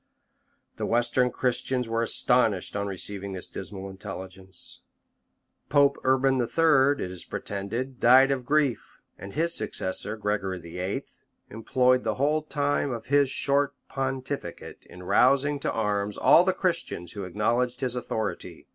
[0.77, 4.81] The western Christians were astonished on receiving this dismal intelligence.
[5.69, 11.03] Pope Urban III., it is pretended, died of grief; and his successor, Gregory VIII.,
[11.51, 17.11] employed the whole time of his short pontificate in rousing to arms all the Christians
[17.11, 18.65] who acknowledged his authority.